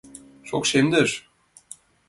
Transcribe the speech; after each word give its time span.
Шокшемдыш. 0.47 1.11